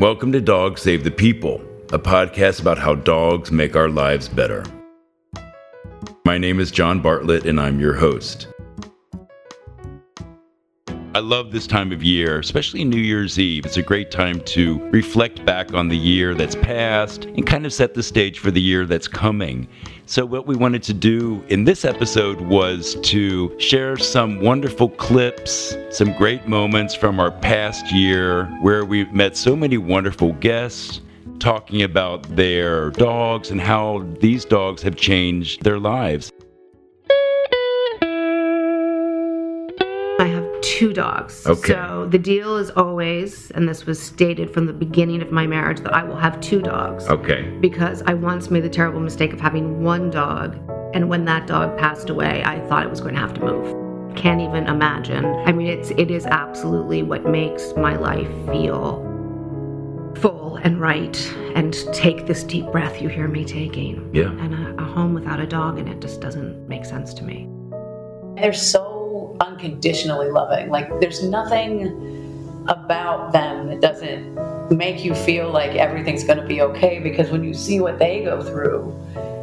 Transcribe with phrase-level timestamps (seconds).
[0.00, 4.64] Welcome to Dogs Save the People, a podcast about how dogs make our lives better.
[6.24, 8.48] My name is John Bartlett, and I'm your host.
[11.14, 13.64] I love this time of year, especially New Year's Eve.
[13.64, 17.72] It's a great time to reflect back on the year that's passed and kind of
[17.72, 19.68] set the stage for the year that's coming.
[20.06, 25.76] So, what we wanted to do in this episode was to share some wonderful clips,
[25.90, 31.00] some great moments from our past year where we've met so many wonderful guests
[31.38, 36.32] talking about their dogs and how these dogs have changed their lives.
[40.74, 41.46] Two dogs.
[41.46, 41.72] Okay.
[41.72, 45.78] So the deal is always, and this was stated from the beginning of my marriage,
[45.80, 47.06] that I will have two dogs.
[47.06, 47.42] Okay.
[47.60, 50.56] Because I once made the terrible mistake of having one dog,
[50.92, 54.16] and when that dog passed away, I thought it was going to have to move.
[54.16, 55.24] Can't even imagine.
[55.24, 59.02] I mean, it's it is absolutely what makes my life feel
[60.20, 61.16] full and right,
[61.54, 64.10] and take this deep breath you hear me taking.
[64.12, 64.30] Yeah.
[64.30, 67.48] And a, a home without a dog in it just doesn't make sense to me.
[68.36, 68.93] They're so
[69.40, 70.68] unconditionally loving.
[70.68, 74.34] Like there's nothing about them that doesn't
[74.70, 78.24] make you feel like everything's going to be okay because when you see what they
[78.24, 78.90] go through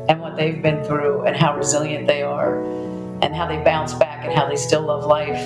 [0.09, 2.61] and what they've been through and how resilient they are
[3.21, 5.39] and how they bounce back and how they still love life,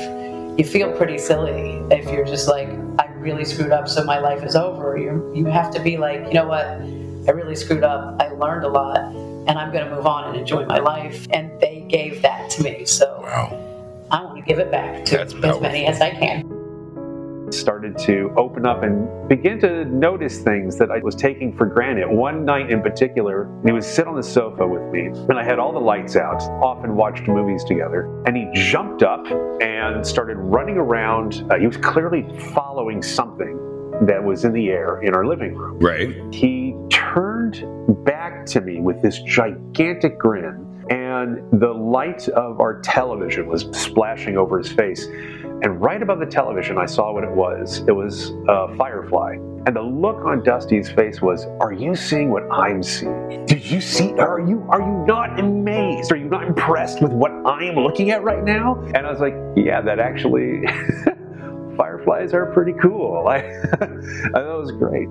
[0.58, 4.44] you feel pretty silly if you're just like, I really screwed up, so my life
[4.44, 4.98] is over.
[4.98, 6.66] You you have to be like, you know what?
[6.66, 8.22] I really screwed up.
[8.22, 11.28] I learned a lot, and I'm going to move on and enjoy my life.
[11.32, 13.75] And they gave that to me, so Wow.
[14.16, 17.52] I want to give it back to That's as many as I can.
[17.52, 22.08] started to open up and begin to notice things that I was taking for granted.
[22.08, 25.60] One night in particular, he would sit on the sofa with me, and I had
[25.60, 29.26] all the lights out, often watched movies together, and he jumped up
[29.62, 31.46] and started running around.
[31.52, 33.60] Uh, he was clearly following something
[34.04, 35.78] that was in the air in our living room.
[35.80, 36.16] Right.
[36.34, 37.66] He turned
[38.06, 44.38] back to me with this gigantic grin, and the light of our television was splashing
[44.38, 45.06] over his face.
[45.06, 47.80] And right above the television, I saw what it was.
[47.88, 49.38] It was a firefly.
[49.66, 53.46] And the look on Dusty's face was, Are you seeing what I'm seeing?
[53.46, 54.14] Did you see?
[54.14, 56.12] Are you are you not amazed?
[56.12, 58.80] Are you not impressed with what I am looking at right now?
[58.94, 60.66] And I was like, Yeah, that actually
[61.78, 63.28] fireflies are pretty cool.
[63.28, 65.08] I, it was great.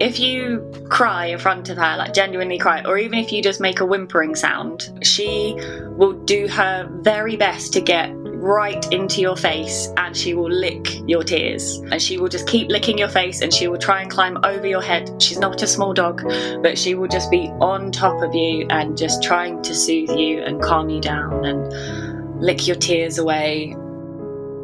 [0.00, 3.60] If you cry in front of her, like genuinely cry, or even if you just
[3.60, 5.54] make a whimpering sound, she
[5.96, 10.86] will do her very best to get right into your face and she will lick
[11.08, 11.78] your tears.
[11.90, 14.66] And she will just keep licking your face and she will try and climb over
[14.66, 15.20] your head.
[15.20, 16.22] She's not a small dog,
[16.62, 20.42] but she will just be on top of you and just trying to soothe you
[20.42, 23.76] and calm you down and lick your tears away.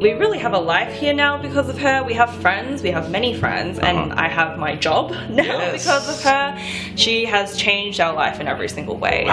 [0.04, 2.04] We really have a life here now because of her.
[2.04, 5.82] We have friends, we have many friends, and I have my job now Yes.
[5.82, 6.59] because of her.
[6.94, 9.25] She has changed our life in every single way.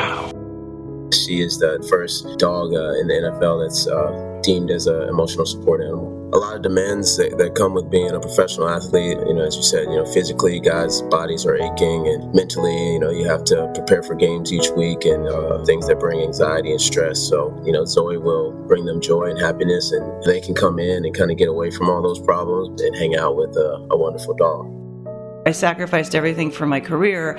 [1.11, 5.45] She is the first dog uh, in the NFL that's uh, deemed as an emotional
[5.45, 6.10] support animal.
[6.33, 9.17] A lot of demands that, that come with being a professional athlete.
[9.27, 12.99] You know, as you said, you know, physically, guys' bodies are aching, and mentally, you
[12.99, 16.71] know, you have to prepare for games each week and uh, things that bring anxiety
[16.71, 17.19] and stress.
[17.19, 21.03] So, you know, Zoe will bring them joy and happiness, and they can come in
[21.03, 23.97] and kind of get away from all those problems and hang out with a, a
[23.97, 24.77] wonderful dog.
[25.45, 27.37] I sacrificed everything for my career,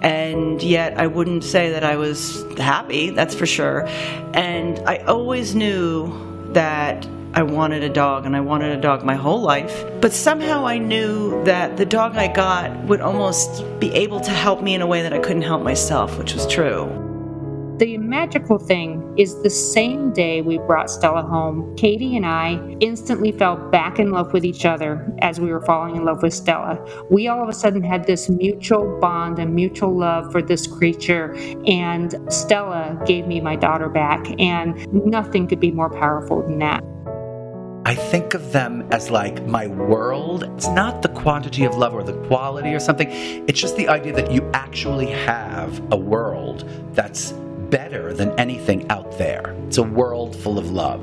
[0.00, 3.86] and yet I wouldn't say that I was happy, that's for sure.
[4.32, 6.10] And I always knew
[6.54, 9.84] that I wanted a dog, and I wanted a dog my whole life.
[10.00, 14.62] But somehow I knew that the dog I got would almost be able to help
[14.62, 16.88] me in a way that I couldn't help myself, which was true.
[17.78, 23.32] The magical thing is the same day we brought Stella home, Katie and I instantly
[23.32, 26.78] fell back in love with each other as we were falling in love with Stella.
[27.10, 31.34] We all of a sudden had this mutual bond and mutual love for this creature,
[31.64, 36.84] and Stella gave me my daughter back, and nothing could be more powerful than that.
[37.90, 40.44] I think of them as like my world.
[40.54, 43.08] It's not the quantity of love or the quality or something.
[43.48, 47.32] It's just the idea that you actually have a world that's
[47.68, 49.56] better than anything out there.
[49.66, 51.02] It's a world full of love.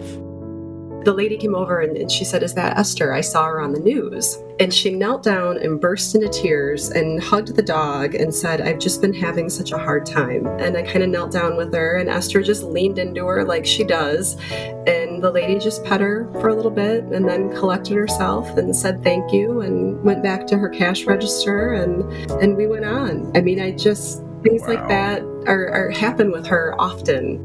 [1.04, 3.14] The lady came over and, and she said, Is that Esther?
[3.14, 4.38] I saw her on the news.
[4.60, 8.80] And she knelt down and burst into tears and hugged the dog and said, I've
[8.80, 10.48] just been having such a hard time.
[10.60, 13.66] And I kind of knelt down with her, and Esther just leaned into her like
[13.66, 14.38] she does.
[14.52, 18.76] And the lady just pet her for a little bit and then collected herself and
[18.76, 22.04] said thank you and went back to her cash register and,
[22.42, 23.32] and we went on.
[23.36, 27.38] I mean, I just, things like that are, are happen with her often.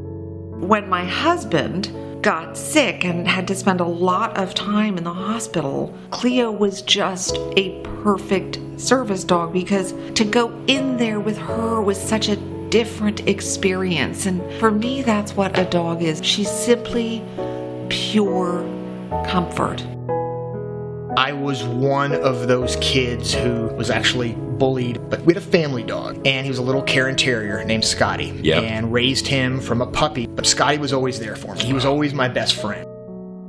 [0.67, 5.13] When my husband got sick and had to spend a lot of time in the
[5.13, 11.81] hospital, Cleo was just a perfect service dog because to go in there with her
[11.81, 12.37] was such a
[12.73, 14.25] different experience.
[14.25, 16.19] And for me, that's what a dog is.
[16.23, 17.23] She's simply
[17.93, 18.63] pure
[19.27, 19.85] comfort.
[21.15, 25.83] I was one of those kids who was actually bullied, but we had a family
[25.83, 28.63] dog, and he was a little Cairn Terrier named Scotty, Yep.
[28.63, 30.25] and raised him from a puppy.
[30.25, 31.63] But Scotty was always there for me.
[31.63, 32.87] He was always my best friend.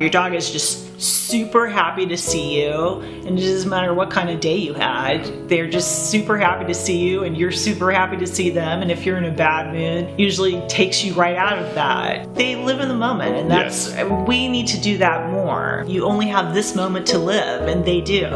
[0.01, 4.29] Your dog is just super happy to see you, and it doesn't matter what kind
[4.29, 5.49] of day you had.
[5.49, 8.83] They're just super happy to see you, and you're super happy to see them.
[8.83, 12.35] And if you're in a bad mood, usually takes you right out of that.
[12.35, 13.95] They live in the moment, and that's
[14.27, 15.85] we need to do that more.
[15.87, 18.27] You only have this moment to live, and they do.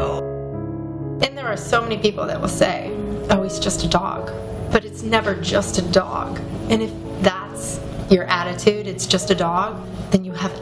[1.21, 2.89] And there are so many people that will say,
[3.31, 4.31] oh, he's just a dog.
[4.71, 6.39] But it's never just a dog.
[6.69, 6.91] And if
[7.21, 10.53] that's your attitude, it's just a dog, then you have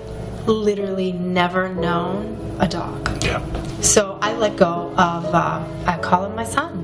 [0.48, 3.24] literally never known a dog.
[3.24, 3.44] Yeah.
[3.82, 6.84] So I let go of, uh, I call him my son.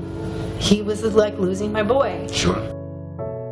[0.59, 2.27] He was like losing my boy.
[2.31, 2.55] Sure.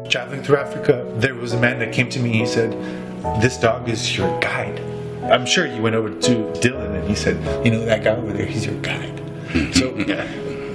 [0.10, 2.32] Traveling through Africa, there was a man that came to me.
[2.32, 2.72] He said,
[3.42, 4.80] "This dog is your guide."
[5.32, 8.34] I'm sure you went over to Dylan and he said, "You know that guy over
[8.34, 8.46] there?
[8.46, 9.22] He's your guide."
[9.74, 9.92] So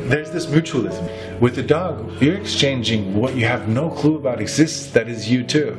[0.09, 2.23] there's this mutualism with the dog.
[2.23, 4.93] You're exchanging what you have no clue about exists.
[4.93, 5.77] That is you too.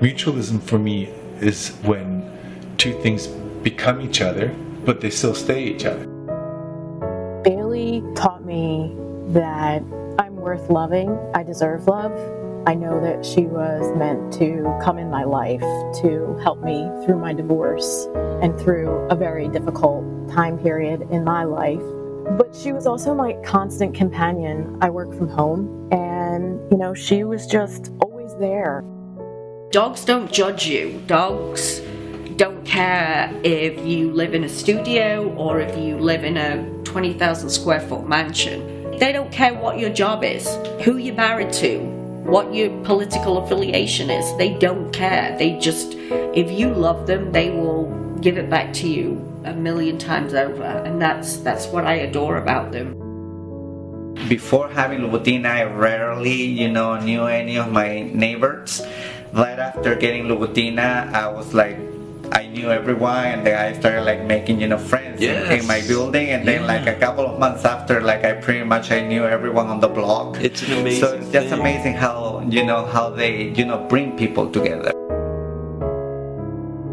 [0.00, 1.06] Mutualism for me
[1.40, 2.23] is when
[2.78, 4.48] two things become each other,
[4.84, 6.06] but they still stay each other.
[7.42, 8.94] Bailey taught me
[9.28, 9.82] that
[10.18, 11.18] I'm worth loving.
[11.34, 12.12] I deserve love.
[12.66, 15.60] I know that she was meant to come in my life
[16.00, 18.08] to help me through my divorce
[18.42, 21.82] and through a very difficult time period in my life.
[22.38, 24.78] But she was also my constant companion.
[24.80, 28.82] I work from home, and you know, she was just always there.
[29.70, 31.02] Dogs don't judge you.
[31.06, 31.80] Dogs
[32.36, 37.48] don't care if you live in a studio or if you live in a 20,000
[37.50, 38.98] square foot mansion.
[38.98, 40.48] They don't care what your job is,
[40.84, 41.78] who you're married to,
[42.24, 44.36] what your political affiliation is.
[44.36, 45.36] They don't care.
[45.38, 45.94] They just,
[46.34, 47.90] if you love them, they will
[48.20, 50.62] give it back to you a million times over.
[50.62, 52.94] And that's that's what I adore about them.
[54.28, 58.80] Before having Louboutin, I rarely, you know, knew any of my neighbors.
[59.32, 61.76] Right after getting Louboutin, I was like,
[62.34, 65.80] I knew everyone, and then I started like making, you know, friends in- in, my
[65.86, 66.30] building.
[66.30, 69.68] And then like a couple of months after, like I pretty much I knew everyone
[69.68, 70.38] on the block.
[70.40, 71.60] It's an amazing So it's just thing.
[71.60, 74.90] amazing how you know how they, you know, bring people together.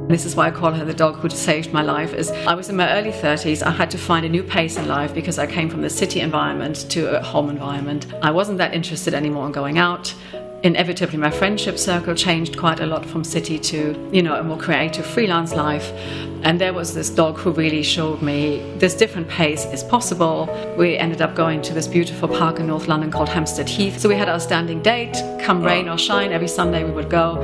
[0.10, 2.14] This is why I call her the dog who saved my life.
[2.14, 3.64] Is I was in my early 30s.
[3.64, 6.20] I had to find a new pace in life because I came from the city
[6.20, 8.08] environment to a home environment.
[8.22, 10.14] I wasn't that interested anymore in going out.
[10.64, 14.58] Inevitably, my friendship circle changed quite a lot from city to, you know, a more
[14.58, 15.92] creative freelance life.
[16.44, 20.48] And there was this dog who really showed me this different pace is possible.
[20.78, 24.00] We ended up going to this beautiful park in North London called Hampstead Heath.
[24.00, 27.42] So we had our standing date, come rain or shine, every Sunday we would go.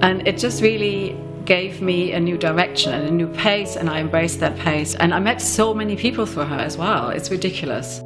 [0.00, 3.98] And it just really gave me a new direction and a new pace, and I
[3.98, 4.94] embraced that pace.
[4.94, 7.10] And I met so many people through her as well.
[7.10, 8.00] It's ridiculous.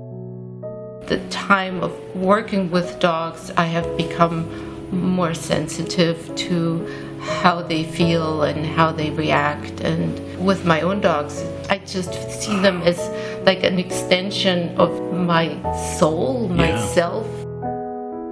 [1.06, 6.86] The time of working with dogs, I have become more sensitive to
[7.20, 9.80] how they feel and how they react.
[9.80, 12.98] And with my own dogs, I just see them as
[13.44, 15.60] like an extension of my
[15.98, 17.43] soul, myself.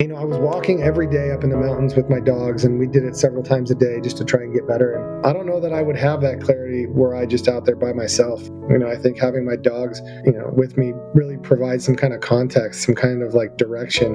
[0.02, 2.76] You know, I was walking every day up in the mountains with my dogs, and
[2.76, 4.94] we did it several times a day just to try and get better.
[4.94, 7.76] And I don't know that I would have that clarity were I just out there
[7.76, 8.42] by myself.
[8.68, 12.12] You know, I think having my dogs, you know, with me really provides some kind
[12.12, 14.14] of context, some kind of like direction.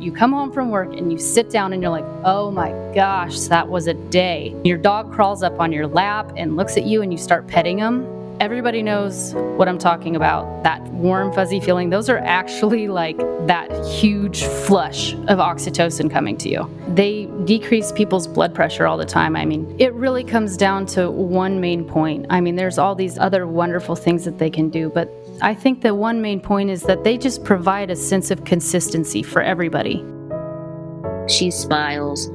[0.00, 3.38] You come home from work and you sit down and you're like, oh my gosh,
[3.42, 4.56] that was a day.
[4.64, 7.78] Your dog crawls up on your lap and looks at you and you start petting
[7.78, 8.21] him.
[8.42, 10.64] Everybody knows what I'm talking about.
[10.64, 11.90] That warm, fuzzy feeling.
[11.90, 16.68] Those are actually like that huge flush of oxytocin coming to you.
[16.88, 19.36] They decrease people's blood pressure all the time.
[19.36, 22.26] I mean, it really comes down to one main point.
[22.30, 25.08] I mean, there's all these other wonderful things that they can do, but
[25.40, 29.22] I think the one main point is that they just provide a sense of consistency
[29.22, 30.04] for everybody.
[31.28, 32.28] She smiles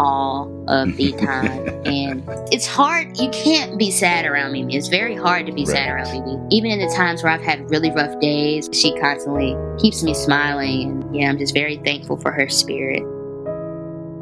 [0.00, 1.68] all of the time.
[1.86, 3.18] and it's hard.
[3.18, 4.74] You can't be sad around Mimi.
[4.76, 6.38] It's very hard to be sad around Mimi.
[6.50, 10.90] Even in the times where I've had really rough days, she constantly keeps me smiling.
[11.02, 13.02] And yeah, I'm just very thankful for her spirit.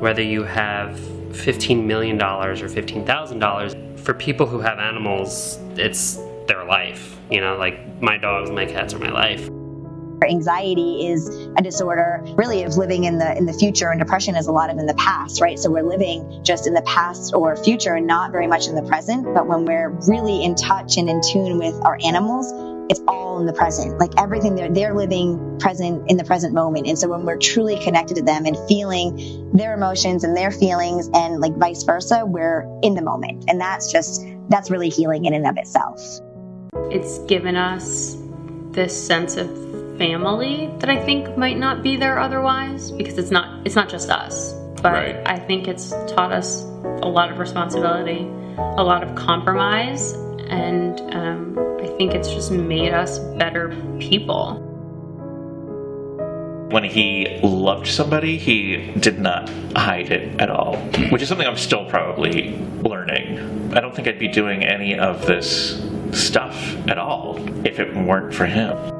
[0.00, 0.96] whether you have
[1.30, 7.16] $15 million or $15,000, for people who have animals, it's their life.
[7.30, 9.48] You know, like my dogs, my cats are my life.
[10.26, 14.46] Anxiety is a disorder really of living in the in the future and depression is
[14.46, 15.58] a lot of in the past, right?
[15.58, 18.82] So we're living just in the past or future and not very much in the
[18.82, 19.34] present.
[19.34, 22.52] But when we're really in touch and in tune with our animals,
[22.90, 23.98] it's all in the present.
[23.98, 26.86] Like everything they're they're living present in the present moment.
[26.86, 31.10] And so when we're truly connected to them and feeling their emotions and their feelings
[31.14, 33.44] and like vice versa, we're in the moment.
[33.48, 36.00] And that's just that's really healing in and of itself.
[36.90, 38.16] It's given us
[38.70, 39.67] this sense of
[39.98, 44.08] family that I think might not be there otherwise because it's not it's not just
[44.10, 44.54] us.
[44.80, 45.16] But Right.
[45.26, 46.62] I think it's taught us
[47.02, 48.20] a lot of responsibility,
[48.56, 50.12] a lot of compromise,
[50.48, 54.64] and um, I think it's just made us better people.
[56.70, 60.76] When he loved somebody, he did not hide it at all,
[61.10, 63.74] which is something I'm still probably learning.
[63.74, 68.34] I don't think I'd be doing any of this stuff at all if it weren't
[68.34, 68.97] for him.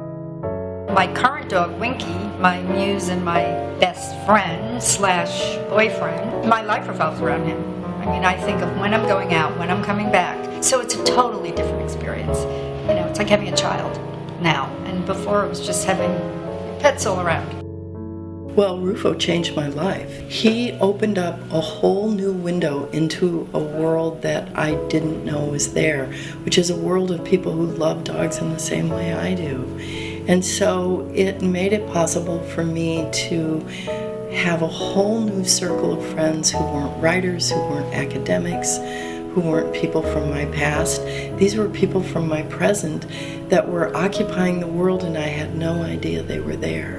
[0.93, 3.43] My current dog, Winky, my muse and my
[3.79, 7.85] best friend slash boyfriend, my life revolves around him.
[8.01, 10.63] I mean, I think of when I'm going out, when I'm coming back.
[10.63, 12.39] So it's a totally different experience.
[12.39, 13.99] You know, it's like having a child
[14.41, 14.65] now.
[14.85, 16.09] And before it was just having
[16.79, 17.59] pets all around.
[18.55, 20.27] Well, Rufo changed my life.
[20.27, 25.73] He opened up a whole new window into a world that I didn't know was
[25.73, 26.07] there,
[26.43, 30.08] which is a world of people who love dogs in the same way I do.
[30.29, 33.65] And so it made it possible for me to
[34.31, 39.73] have a whole new circle of friends who weren't writers, who weren't academics, who weren't
[39.73, 41.03] people from my past.
[41.37, 43.07] These were people from my present
[43.49, 46.97] that were occupying the world, and I had no idea they were there.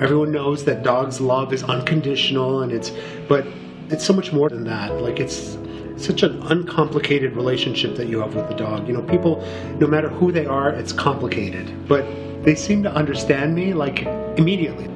[0.00, 2.92] Everyone knows that dogs' love is unconditional, and it's,
[3.28, 3.46] but
[3.90, 5.02] it's so much more than that.
[5.02, 5.58] Like it's
[5.98, 8.86] such an uncomplicated relationship that you have with the dog.
[8.86, 9.44] You know, people,
[9.78, 12.04] no matter who they are, it's complicated, but
[12.44, 14.02] they seem to understand me like
[14.38, 14.88] immediately.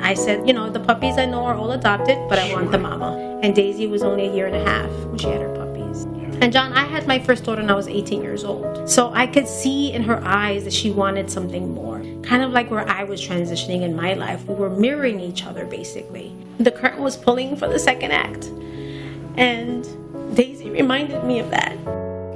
[0.00, 2.78] I said, you know, the puppies I know are all adopted, but I want the
[2.78, 3.40] mama.
[3.42, 6.04] And Daisy was only a year and a half when she had her puppies.
[6.42, 8.88] And John, I had my first daughter when I was 18 years old.
[8.88, 12.02] So I could see in her eyes that she wanted something more.
[12.22, 14.46] Kind of like where I was transitioning in my life.
[14.46, 16.34] We were mirroring each other basically.
[16.58, 18.46] The curtain was pulling for the second act.
[19.36, 19.86] And
[20.34, 21.76] Daisy reminded me of that.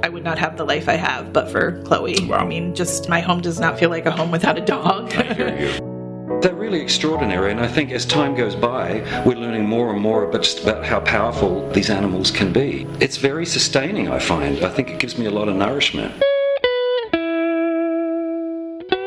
[0.03, 2.31] I would not have the life I have but for Chloe.
[2.31, 5.13] I mean, just my home does not feel like a home without a dog.
[5.13, 6.41] I hear you.
[6.41, 10.25] They're really extraordinary, and I think as time goes by, we're learning more and more
[10.27, 12.85] about just about how powerful these animals can be.
[12.99, 14.63] It's very sustaining, I find.
[14.63, 16.21] I think it gives me a lot of nourishment.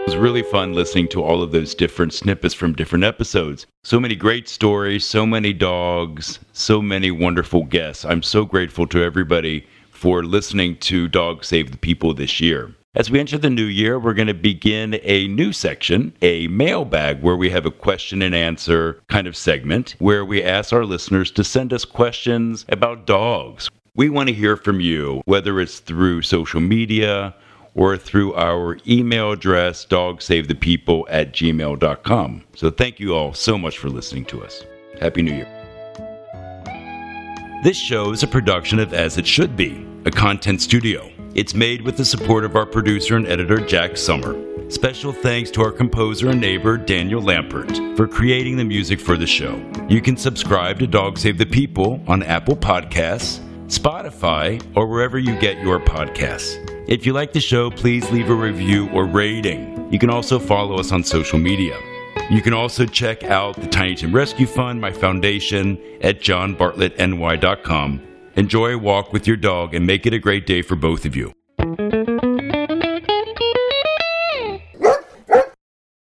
[0.08, 3.66] Was really fun listening to all of those different snippets from different episodes.
[3.84, 8.06] So many great stories, so many dogs, so many wonderful guests.
[8.06, 12.74] I'm so grateful to everybody for listening to Dog Save the People this year.
[12.94, 17.20] As we enter the new year, we're going to begin a new section, a mailbag,
[17.20, 21.30] where we have a question and answer kind of segment where we ask our listeners
[21.32, 23.68] to send us questions about dogs.
[23.94, 27.34] We want to hear from you, whether it's through social media
[27.78, 32.44] or through our email address, dogsavethepeople at gmail.com.
[32.56, 34.64] So thank you all so much for listening to us.
[35.00, 35.54] Happy New Year.
[37.62, 41.08] This show is a production of As It Should Be, a content studio.
[41.34, 44.36] It's made with the support of our producer and editor, Jack Summer.
[44.70, 49.26] Special thanks to our composer and neighbor, Daniel Lampert, for creating the music for the
[49.26, 49.54] show.
[49.88, 55.38] You can subscribe to Dog Save the People on Apple Podcasts, Spotify, or wherever you
[55.38, 56.77] get your podcasts.
[56.88, 59.92] If you like the show, please leave a review or rating.
[59.92, 61.78] You can also follow us on social media.
[62.30, 68.02] You can also check out the Tiny Tim Rescue Fund, my foundation, at johnbartlettny.com.
[68.36, 71.14] Enjoy a walk with your dog and make it a great day for both of
[71.14, 71.34] you.